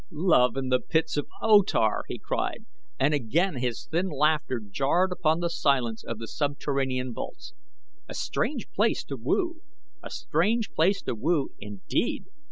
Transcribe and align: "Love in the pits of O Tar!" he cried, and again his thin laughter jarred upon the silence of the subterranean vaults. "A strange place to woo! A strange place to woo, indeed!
"Love 0.09 0.57
in 0.57 0.69
the 0.69 0.79
pits 0.79 1.15
of 1.15 1.27
O 1.43 1.61
Tar!" 1.61 2.05
he 2.07 2.17
cried, 2.17 2.65
and 2.99 3.13
again 3.13 3.57
his 3.57 3.85
thin 3.85 4.09
laughter 4.09 4.59
jarred 4.59 5.11
upon 5.11 5.41
the 5.41 5.47
silence 5.47 6.03
of 6.03 6.17
the 6.17 6.27
subterranean 6.27 7.13
vaults. 7.13 7.53
"A 8.09 8.15
strange 8.15 8.67
place 8.71 9.03
to 9.03 9.15
woo! 9.15 9.61
A 10.01 10.09
strange 10.09 10.71
place 10.71 11.03
to 11.03 11.13
woo, 11.13 11.49
indeed! 11.59 12.25